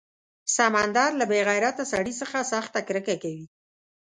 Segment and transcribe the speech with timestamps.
[0.55, 3.45] سمندر له بې غیرته سړي څخه سخته کرکه کوي.